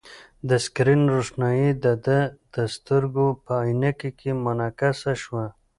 د 0.49 0.49
سکرین 0.65 1.01
روښنايي 1.15 1.69
د 1.83 1.85
ده 2.05 2.19
د 2.55 2.55
سترګو 2.75 3.27
په 3.45 3.53
عینکې 3.67 4.09
کې 4.19 4.31
منعکسه 4.43 5.13
شوه. 5.23 5.45